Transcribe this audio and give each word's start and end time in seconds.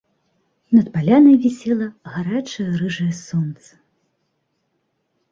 Над 0.75 0.87
палянай 0.93 1.35
вісела 1.43 1.87
гарачае 2.13 2.65
рыжае 2.81 3.05
сонца. 3.19 3.71